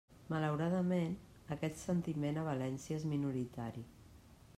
Malauradament, 0.33 1.11
aquest 1.55 1.77
sentiment 1.83 2.39
a 2.45 2.45
València 2.47 2.97
és 3.03 3.07
minoritari. 3.13 3.85